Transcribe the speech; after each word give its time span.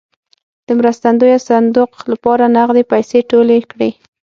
د 0.67 0.67
مرستندویه 0.79 1.39
صندوق 1.49 1.91
لپاره 2.11 2.43
نغدې 2.57 2.83
پیسې 2.91 3.19
ټولې 3.31 3.57
کړې. 3.71 3.89